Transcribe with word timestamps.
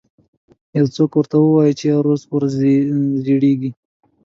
یو 0.77 0.85
څوک 0.95 1.11
دې 1.13 1.17
ورته 1.19 1.37
ووایي 1.39 1.73
چې 1.79 1.85
ورځ 2.01 2.21
په 2.27 2.33
ورځ 2.37 2.53
زړیږي 3.27 3.71